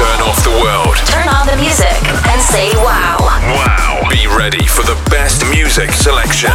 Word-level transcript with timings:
Turn 0.00 0.20
off 0.24 0.42
the 0.42 0.56
world. 0.64 0.96
Turn 1.04 1.28
on 1.28 1.44
the 1.46 1.56
music 1.60 1.92
and 2.32 2.40
say 2.40 2.72
wow. 2.76 3.20
Wow. 3.20 4.08
Be 4.08 4.26
ready 4.26 4.64
for 4.64 4.80
the 4.80 4.96
best 5.10 5.44
music 5.50 5.92
selection. 5.92 6.48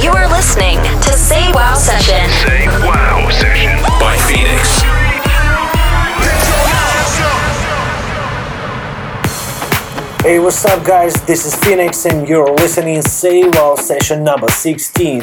You 0.00 0.10
are 0.12 0.26
listening 0.32 0.80
to 0.80 1.12
Say 1.12 1.52
Wow 1.52 1.74
Session. 1.74 2.24
Say 2.48 2.66
Wow 2.88 3.28
Session. 3.28 3.76
By 4.00 4.16
Phoenix. 4.24 4.80
Hey, 10.22 10.38
what's 10.38 10.64
up, 10.64 10.82
guys? 10.82 11.20
This 11.26 11.44
is 11.44 11.54
Phoenix, 11.56 12.06
and 12.06 12.26
you're 12.26 12.54
listening 12.54 13.02
Say 13.02 13.44
Wow 13.50 13.74
Session 13.74 14.24
number 14.24 14.48
16. 14.48 15.20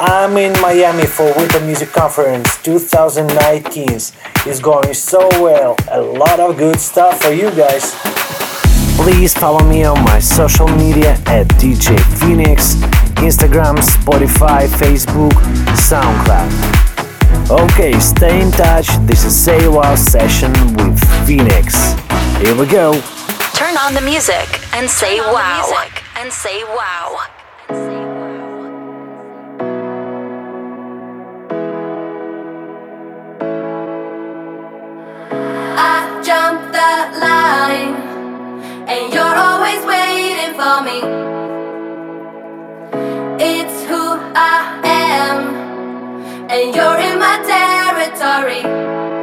I'm 0.00 0.36
in 0.36 0.52
Miami 0.60 1.06
for 1.06 1.24
Winter 1.36 1.58
Music 1.60 1.88
Conference 1.88 2.62
2019. 2.62 3.88
It's 3.90 4.60
going 4.60 4.94
so 4.94 5.26
well. 5.42 5.74
A 5.90 6.00
lot 6.00 6.38
of 6.38 6.56
good 6.56 6.78
stuff 6.78 7.20
for 7.20 7.32
you 7.32 7.50
guys. 7.50 7.96
Please 8.96 9.34
follow 9.34 9.64
me 9.68 9.82
on 9.82 10.00
my 10.04 10.20
social 10.20 10.68
media 10.68 11.14
at 11.26 11.48
DJ 11.58 11.98
Phoenix, 12.20 12.76
Instagram, 13.18 13.76
Spotify, 13.78 14.68
Facebook, 14.68 15.32
SoundCloud. 15.74 16.52
Okay, 17.50 17.98
stay 17.98 18.40
in 18.40 18.52
touch. 18.52 18.86
This 19.04 19.24
is 19.24 19.34
Say 19.34 19.66
Wow 19.66 19.96
session 19.96 20.52
with 20.76 20.96
Phoenix. 21.26 21.94
Here 22.38 22.54
we 22.54 22.66
go. 22.66 22.92
Turn 23.54 23.76
on 23.76 23.94
the 23.94 24.02
music 24.02 24.46
and 24.74 24.88
say 24.88 25.18
wow. 25.18 25.88
and 26.14 26.32
say 26.32 26.62
wow. 26.62 27.97
and 38.88 39.12
you're 39.12 39.36
always 39.46 39.84
waiting 39.84 40.54
for 40.54 40.80
me. 40.82 40.98
It's 43.38 43.84
who 43.84 44.18
I 44.34 44.80
am, 44.82 45.38
and 46.50 46.74
you're 46.74 46.98
in 46.98 47.18
my 47.18 47.36
territory. 47.52 49.17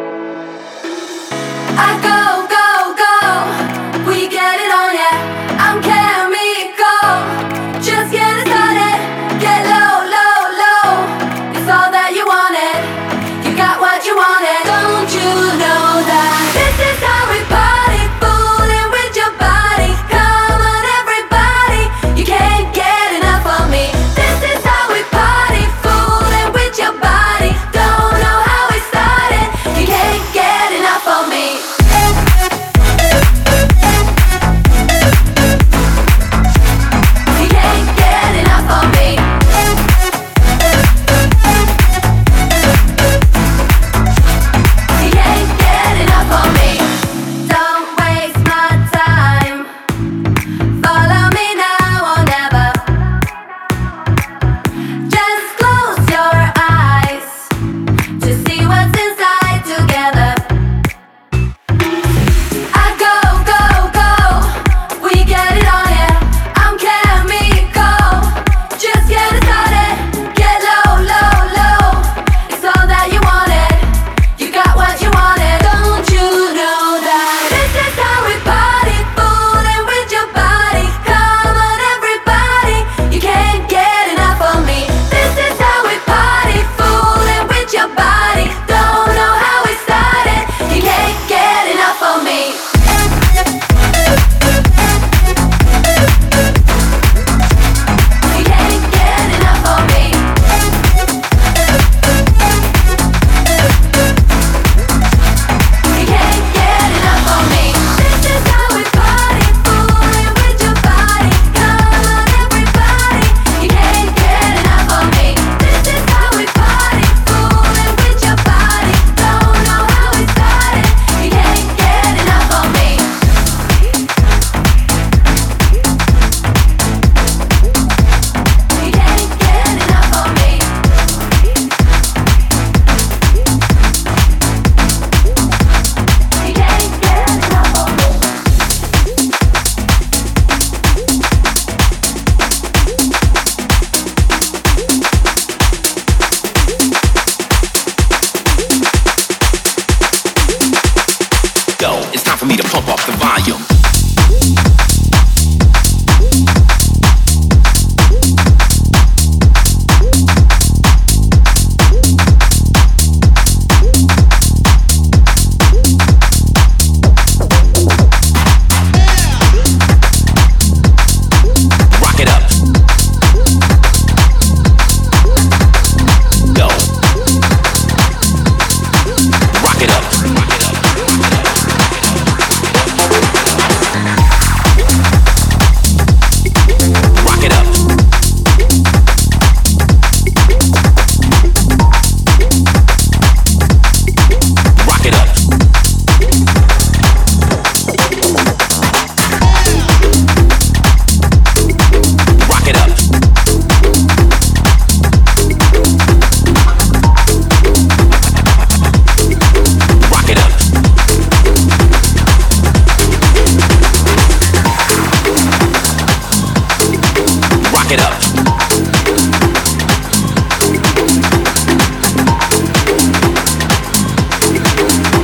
it 217.96 218.02
up. 218.02 218.14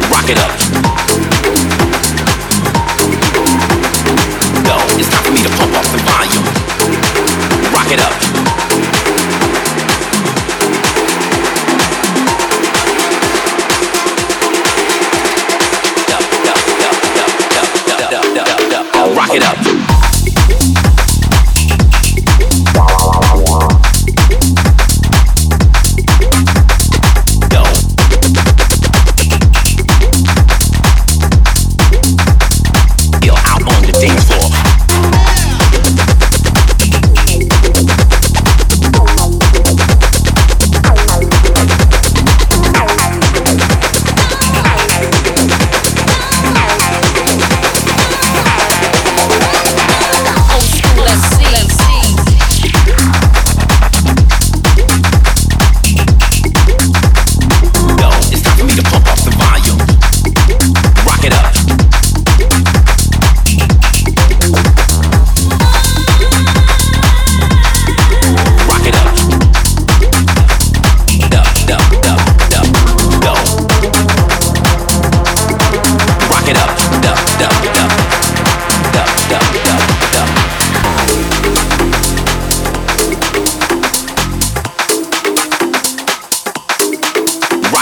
Rock 0.09 0.29
it 0.29 0.37
up. 0.37 0.60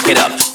it 0.09 0.17
up. 0.17 0.48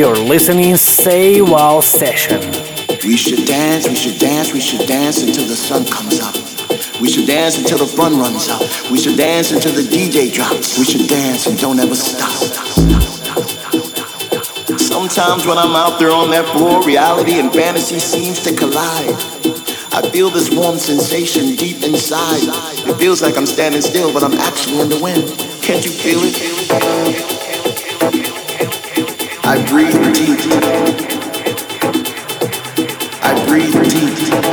You're 0.00 0.16
listening 0.16 0.74
Say 0.76 1.42
Wow 1.42 1.80
Session. 1.80 2.40
We 3.04 3.18
should 3.18 3.46
dance, 3.46 3.86
we 3.86 3.94
should 3.94 4.18
dance, 4.18 4.50
we 4.50 4.58
should 4.58 4.88
dance 4.88 5.20
until 5.20 5.44
the 5.44 5.54
sun 5.54 5.84
comes 5.84 6.20
up. 6.20 6.32
We 7.02 7.10
should 7.10 7.26
dance 7.26 7.58
until 7.58 7.76
the 7.76 7.86
fun 7.86 8.18
runs 8.18 8.48
out. 8.48 8.64
We 8.90 8.98
should 8.98 9.18
dance 9.18 9.52
until 9.52 9.72
the 9.72 9.82
DJ 9.82 10.32
drops. 10.32 10.78
We 10.78 10.86
should 10.86 11.06
dance 11.06 11.46
and 11.46 11.58
don't 11.58 11.78
ever 11.78 11.94
stop. 11.94 12.32
Sometimes 14.80 15.44
when 15.44 15.58
I'm 15.58 15.76
out 15.76 15.98
there 15.98 16.12
on 16.12 16.30
that 16.30 16.48
floor, 16.56 16.82
reality 16.82 17.38
and 17.38 17.52
fantasy 17.52 17.98
seems 17.98 18.42
to 18.44 18.56
collide. 18.56 19.12
I 19.92 20.00
feel 20.08 20.30
this 20.30 20.48
warm 20.50 20.78
sensation 20.78 21.56
deep 21.56 21.84
inside. 21.84 22.40
It 22.88 22.96
feels 22.96 23.20
like 23.20 23.36
I'm 23.36 23.44
standing 23.44 23.82
still, 23.82 24.14
but 24.14 24.22
I'm 24.24 24.32
actually 24.48 24.80
in 24.80 24.88
the 24.88 24.98
wind. 24.98 25.28
Can't 25.60 25.84
you 25.84 25.92
feel 25.92 26.20
it? 26.22 27.49
I 29.42 29.64
breathe 29.68 30.14
deep. 30.14 30.40
I 33.22 33.46
breathe 33.46 33.90
deep. 33.90 34.49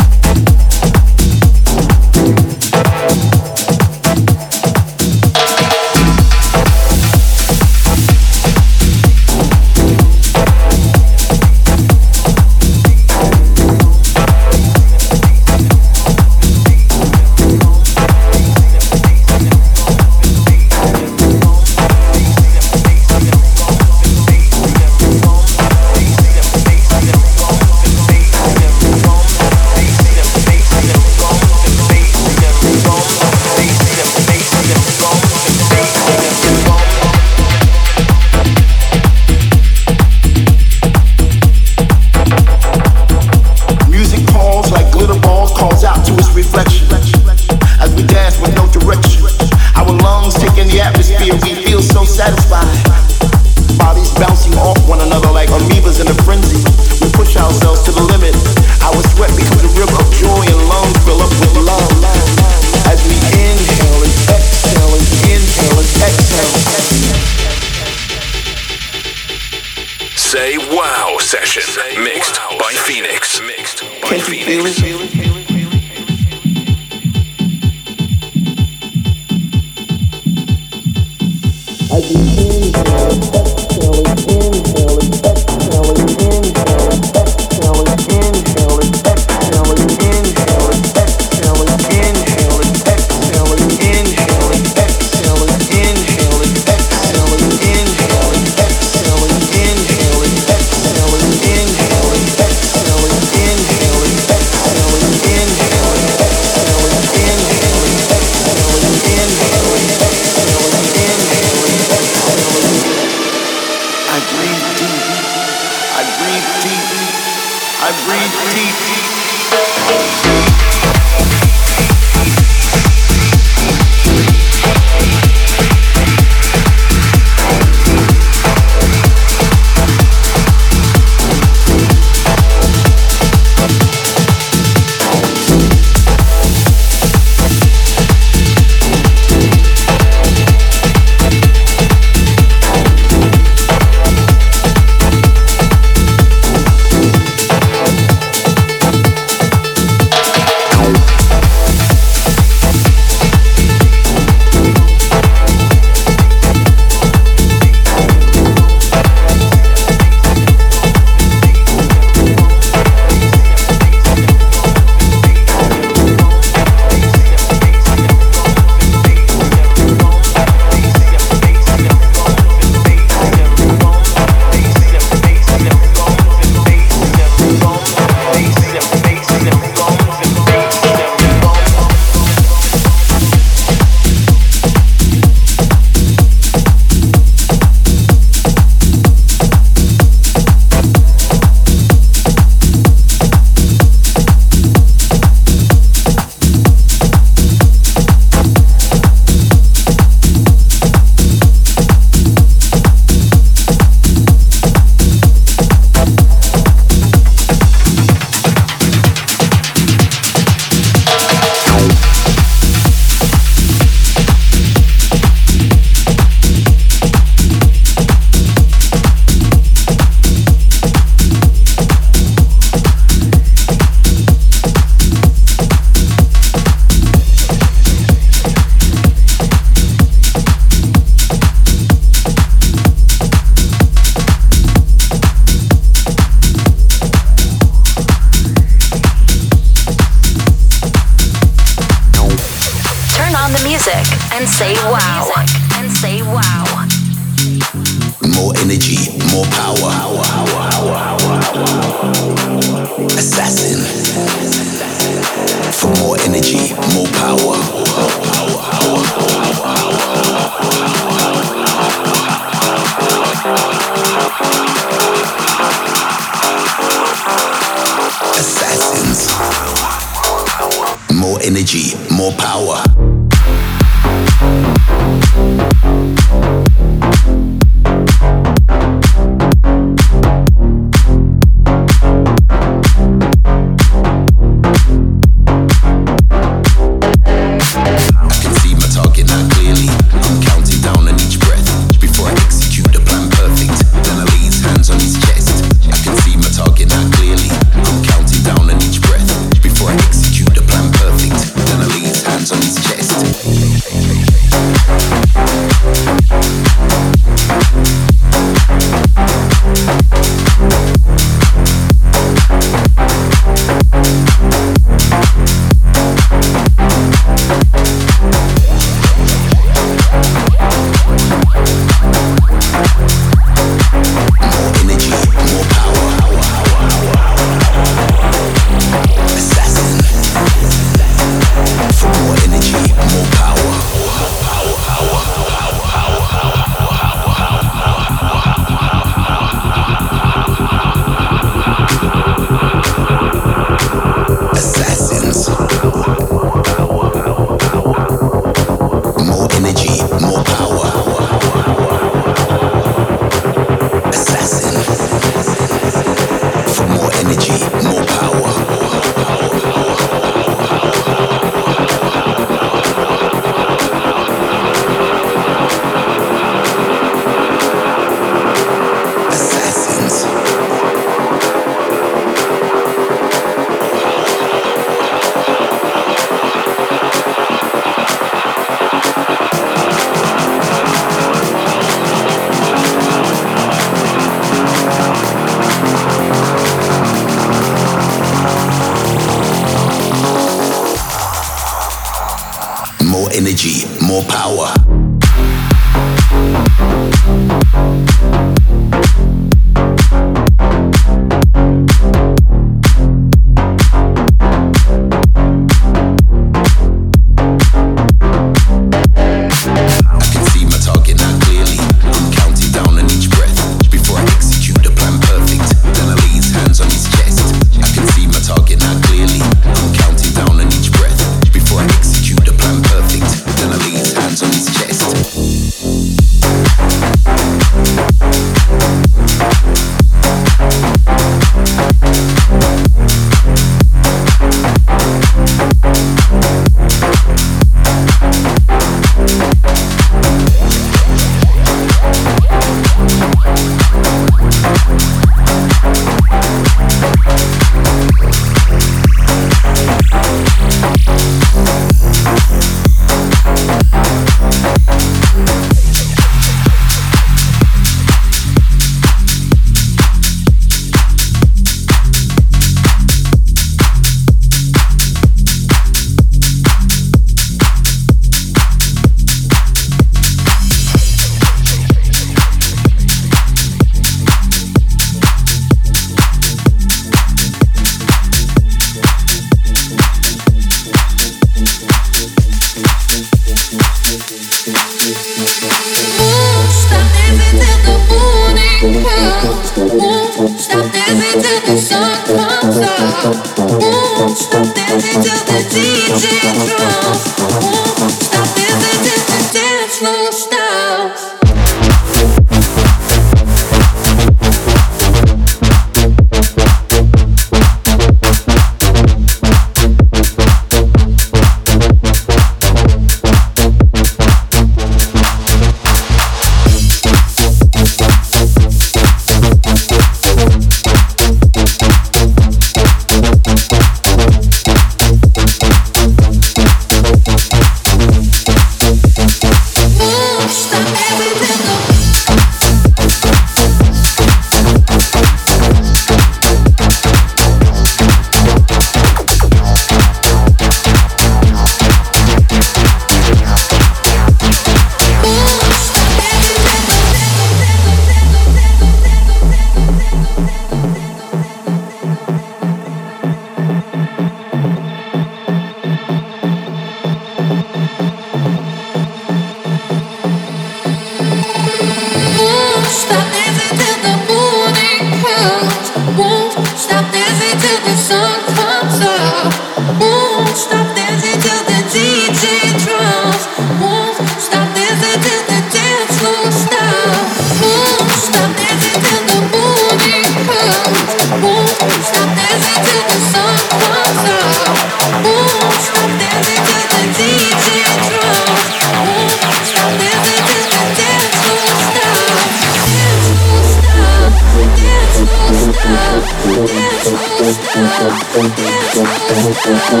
Yeah! 599.62 600.00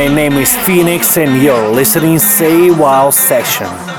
My 0.00 0.08
name 0.08 0.32
is 0.38 0.56
Phoenix 0.64 1.18
and 1.18 1.42
you're 1.42 1.68
listening 1.68 2.18
Say 2.18 2.70
Wow 2.70 3.10
Session. 3.10 3.89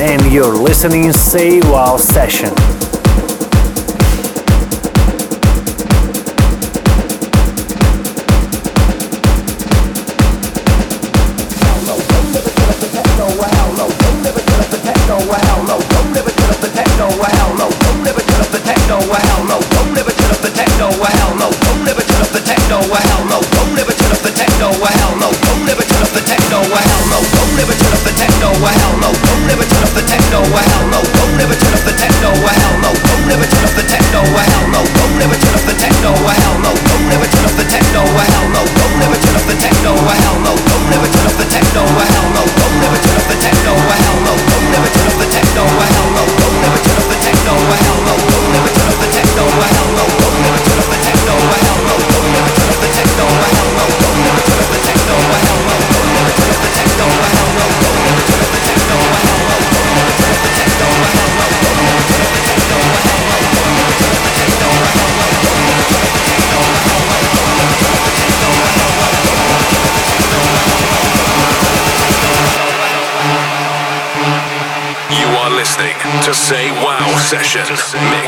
And 0.00 0.32
you're 0.32 0.56
listening 0.56 1.12
Say 1.12 1.60
Wow 1.60 1.98
Session. 1.98 2.79
Wow 77.52 78.19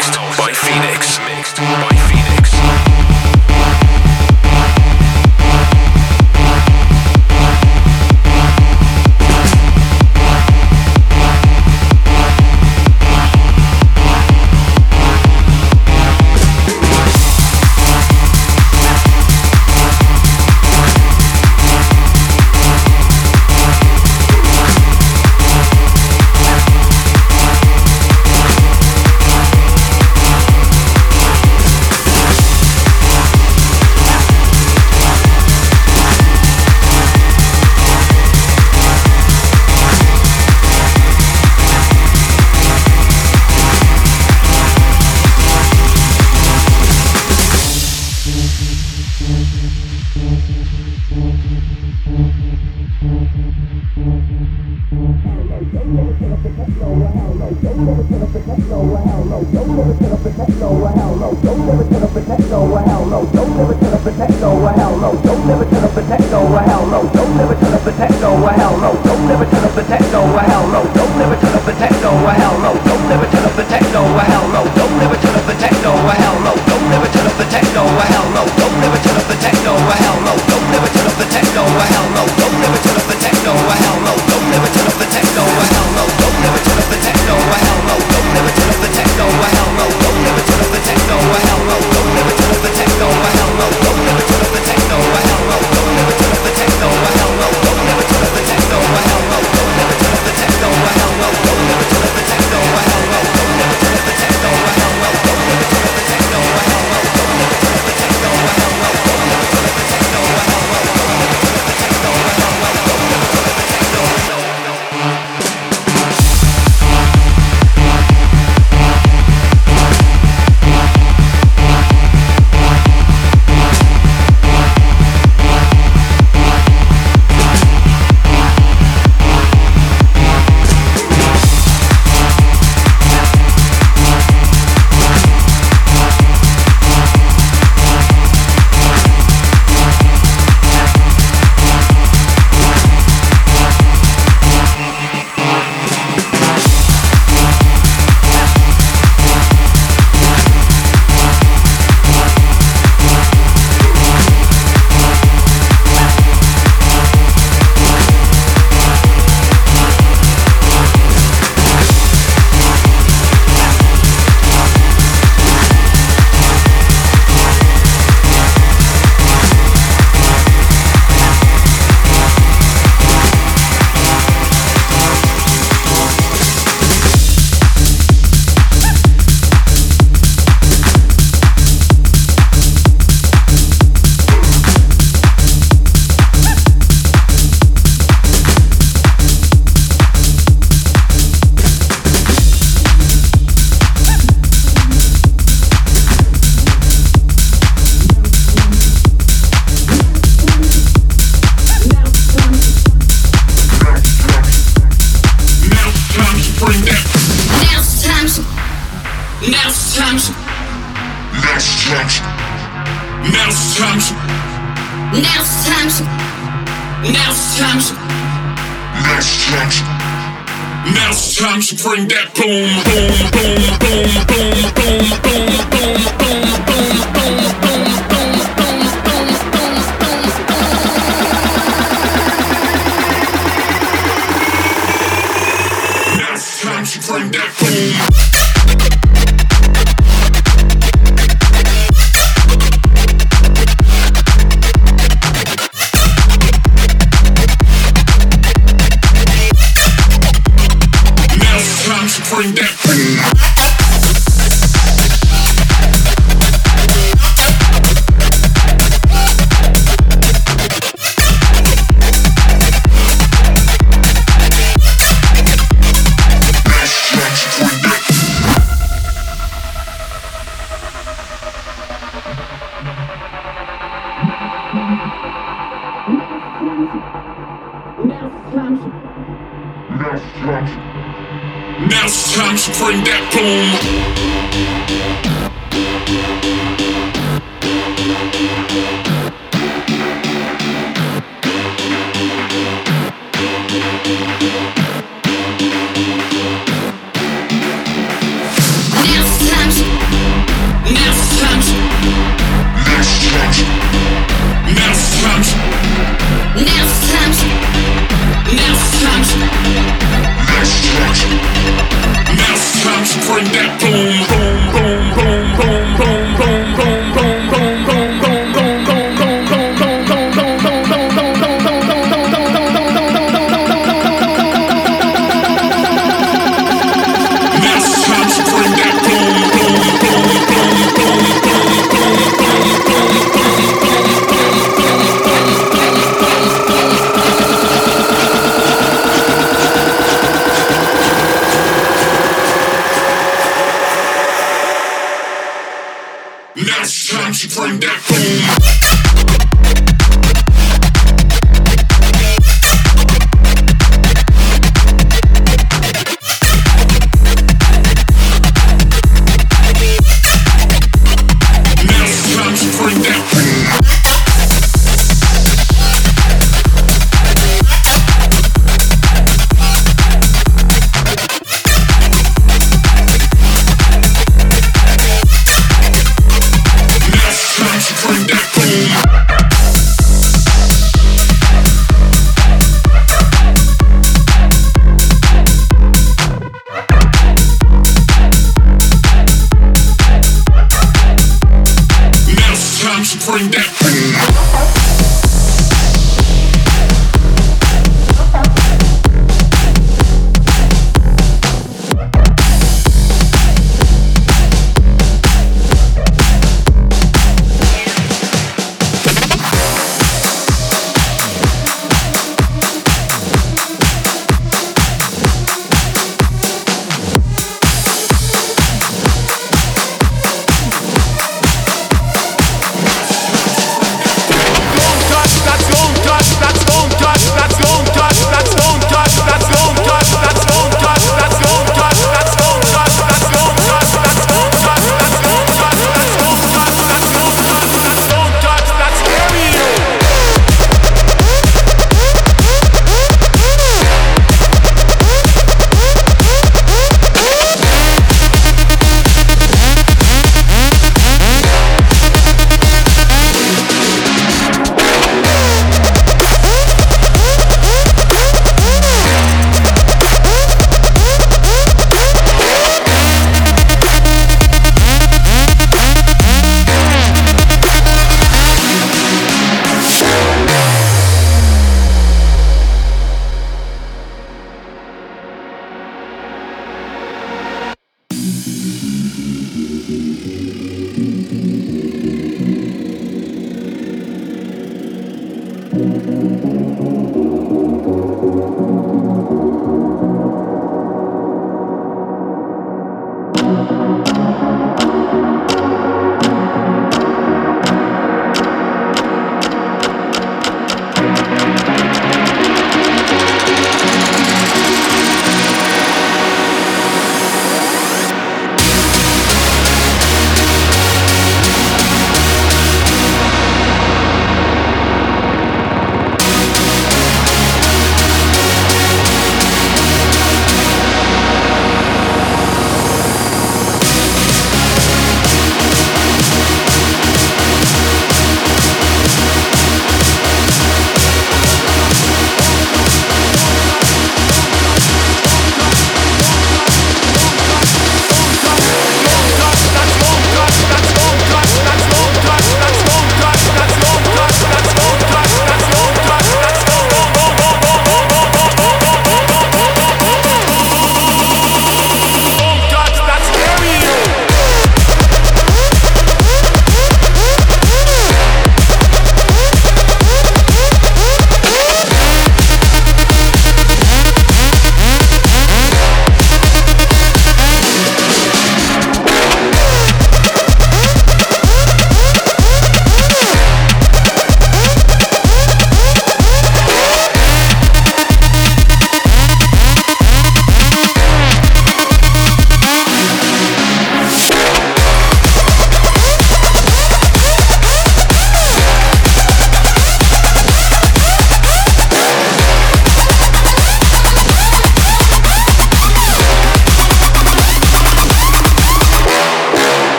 Don't 62.13 63.57
live 63.57 63.71
it 63.73 63.81
to 63.81 63.89
the 63.89 63.97
potato, 64.05 64.53
well 64.61 64.75
hell 64.77 64.97
no. 65.01 65.17
Don't 65.25 65.47
live 65.49 65.63
it 65.63 65.69
to 65.73 65.81
the 65.81 65.89
potato, 65.89 66.45
well 66.45 66.69
hell 66.69 66.85
no. 66.85 67.09
Don't 67.09 67.37
live 67.39 67.51
it 67.51 67.57
to 67.57 67.71
the 67.73 67.79
potato, 67.79 68.37
well 68.37 68.53
hell 68.53 68.77
no. 68.77 68.93
Don't 69.01 69.27
live 69.27 69.41
it 69.41 69.49
to 69.49 69.57
the 69.57 69.69
potato, 69.73 70.21
well 70.29 70.45
hell 70.45 70.69
no. 70.69 70.85
Don't 70.93 71.17
live 71.17 71.33
it 71.33 71.41
to 71.41 71.49
the 71.49 71.61
potato, 71.65 72.11
well 72.21 72.37
hell 72.37 72.59
no. 72.61 72.77
Don't 72.85 73.09
live 73.09 73.23
it 73.23 73.31
to 73.33 73.41
the 73.41 73.49
potato, 73.57 74.03
well 74.13 74.29
hell 74.29 74.49
no. 74.53 74.61
Don't 74.77 74.99
live 75.01 75.13
it 75.13 75.23
to 75.25 75.31
the 75.33 75.41
potato, 75.49 75.91
well 76.05 76.21
hell 76.21 76.39
no. 76.45 76.53
Don't 76.69 76.87
live 76.93 77.01
it 77.01 77.13
to 77.17 77.21
the 77.25 77.33
potato, 77.41 77.81
well 77.81 78.13
hell 78.13 78.29
no. 78.37 78.45
Don't 78.61 78.77
live 78.77 78.93
it 78.93 79.03
to 79.09 79.13
the 79.17 79.25
potato, 79.33 79.73
well 79.73 79.97
hell 80.05 80.21
no. 80.21 80.32